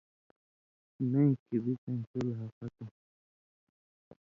نَیں 1.09 1.31
کھیں 1.45 1.59
بڅَیں 1.63 2.01
صُلح 2.09 2.39
ختُم؛ 2.57 2.89